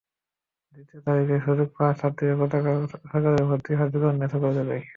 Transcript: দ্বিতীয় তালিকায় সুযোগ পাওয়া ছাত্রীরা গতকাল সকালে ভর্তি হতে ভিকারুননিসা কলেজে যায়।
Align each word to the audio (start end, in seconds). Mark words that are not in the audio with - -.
দ্বিতীয় 0.73 0.99
তালিকায় 1.05 1.41
সুযোগ 1.45 1.67
পাওয়া 1.75 1.93
ছাত্রীরা 1.99 2.35
গতকাল 2.41 2.77
সকালে 3.03 3.39
ভর্তি 3.49 3.71
হতে 3.73 3.89
ভিকারুননিসা 3.93 4.37
কলেজে 4.41 4.63
যায়। 4.69 4.83